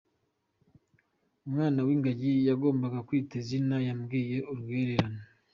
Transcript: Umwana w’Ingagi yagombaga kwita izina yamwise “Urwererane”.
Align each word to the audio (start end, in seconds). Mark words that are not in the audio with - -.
Umwana 1.47 1.79
w’Ingagi 1.87 2.33
yagombaga 2.49 2.99
kwita 3.07 3.33
izina 3.41 3.75
yamwise 3.87 4.37
“Urwererane”. 4.51 5.21